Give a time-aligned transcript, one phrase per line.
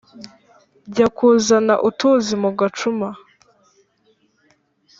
[0.91, 3.07] jya kuzana utuzi mu gacuma